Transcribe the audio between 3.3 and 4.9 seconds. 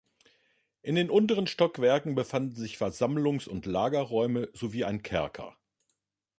und Lagerräume sowie